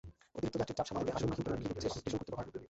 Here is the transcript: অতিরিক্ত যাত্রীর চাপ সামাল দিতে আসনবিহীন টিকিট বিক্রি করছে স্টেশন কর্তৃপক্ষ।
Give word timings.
অতিরিক্ত 0.37 0.55
যাত্রীর 0.59 0.77
চাপ 0.79 0.87
সামাল 0.87 1.01
দিতে 1.05 1.15
আসনবিহীন 1.17 1.35
টিকিট 1.45 1.63
বিক্রি 1.63 1.69
করছে 1.73 1.87
স্টেশন 1.93 2.19
কর্তৃপক্ষ। 2.19 2.55